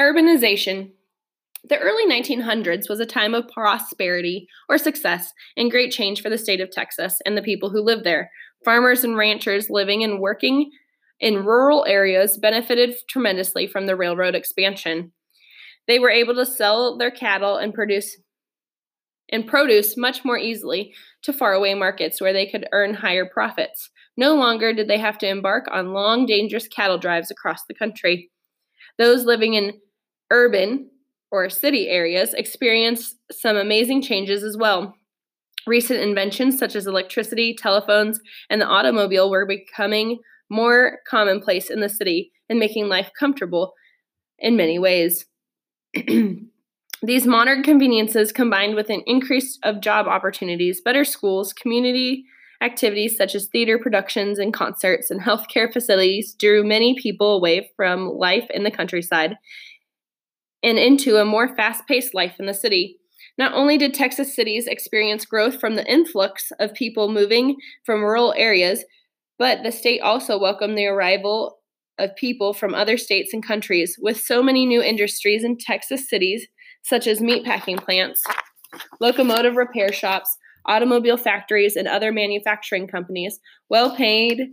[0.00, 0.90] Urbanization.
[1.68, 6.36] The early 1900s was a time of prosperity or success and great change for the
[6.36, 8.30] state of Texas and the people who lived there.
[8.62, 10.70] Farmers and ranchers living and working
[11.18, 15.12] in rural areas benefited tremendously from the railroad expansion.
[15.88, 18.18] They were able to sell their cattle and produce
[19.30, 23.90] and produce much more easily to faraway markets where they could earn higher profits.
[24.16, 28.30] No longer did they have to embark on long, dangerous cattle drives across the country.
[28.98, 29.72] Those living in
[30.30, 30.90] urban
[31.30, 34.94] or city areas experienced some amazing changes as well.
[35.66, 41.88] Recent inventions such as electricity, telephones, and the automobile were becoming more commonplace in the
[41.88, 43.72] city and making life comfortable
[44.38, 45.26] in many ways.
[47.02, 52.24] These modern conveniences, combined with an increase of job opportunities, better schools, community
[52.62, 58.08] activities such as theater productions and concerts, and healthcare facilities, drew many people away from
[58.08, 59.36] life in the countryside
[60.62, 62.98] and into a more fast paced life in the city.
[63.38, 68.32] Not only did Texas cities experience growth from the influx of people moving from rural
[68.36, 68.84] areas,
[69.38, 71.58] but the state also welcomed the arrival
[71.98, 73.96] of people from other states and countries.
[74.00, 76.46] With so many new industries in Texas cities,
[76.82, 78.22] such as meatpacking plants,
[79.00, 84.48] locomotive repair shops, automobile factories, and other manufacturing companies, well paid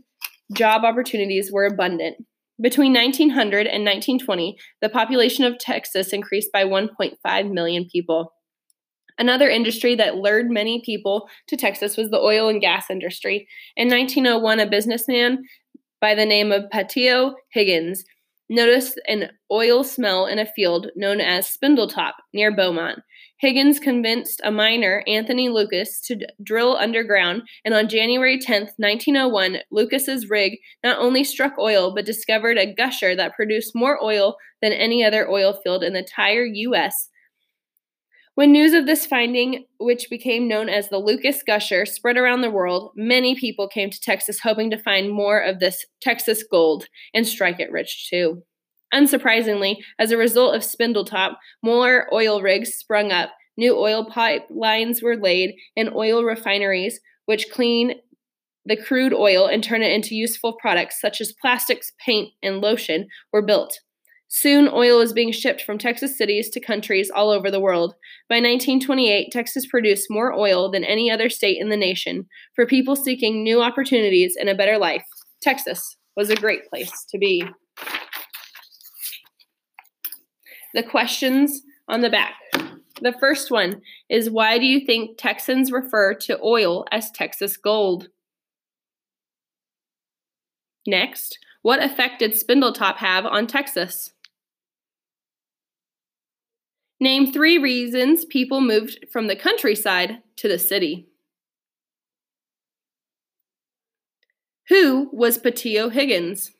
[0.54, 2.18] job opportunities were abundant.
[2.62, 8.34] Between 1900 and 1920, the population of Texas increased by 1.5 million people.
[9.18, 13.48] Another industry that lured many people to Texas was the oil and gas industry.
[13.76, 15.44] In 1901, a businessman
[16.00, 18.04] by the name of Pattillo Higgins
[18.50, 23.00] noticed an oil smell in a field known as Spindletop near Beaumont.
[23.40, 29.58] Higgins convinced a miner, Anthony Lucas, to d- drill underground, and on January 10, 1901,
[29.72, 34.72] Lucas's rig not only struck oil but discovered a gusher that produced more oil than
[34.72, 37.10] any other oil field in the entire U.S.
[38.36, 42.50] When news of this finding, which became known as the Lucas Gusher, spread around the
[42.50, 47.28] world, many people came to Texas hoping to find more of this Texas gold and
[47.28, 48.42] strike it rich too.
[48.92, 55.16] Unsurprisingly, as a result of Spindletop, more oil rigs sprung up, new oil pipelines were
[55.16, 57.96] laid, and oil refineries, which clean
[58.66, 63.08] the crude oil and turn it into useful products such as plastics, paint, and lotion,
[63.32, 63.80] were built.
[64.36, 67.94] Soon, oil was being shipped from Texas cities to countries all over the world.
[68.28, 72.26] By 1928, Texas produced more oil than any other state in the nation.
[72.56, 75.06] For people seeking new opportunities and a better life,
[75.44, 77.46] Texas was a great place to be.
[80.74, 82.34] The questions on the back.
[83.04, 88.08] The first one is Why do you think Texans refer to oil as Texas gold?
[90.88, 94.13] Next, what effect did Spindletop have on Texas?
[97.04, 101.10] Name three reasons people moved from the countryside to the city.
[104.70, 106.52] Who was Pattillo Higgins?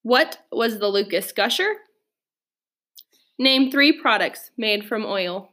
[0.00, 1.74] What was the Lucas Gusher?
[3.38, 5.52] Name three products made from oil.